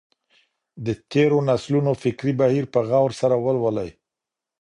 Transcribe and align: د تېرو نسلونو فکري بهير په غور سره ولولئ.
د 0.85 0.87
تېرو 1.11 1.37
نسلونو 1.49 1.91
فکري 2.03 2.33
بهير 2.41 2.65
په 2.73 2.79
غور 2.89 3.11
سره 3.21 3.35
ولولئ. 3.45 3.89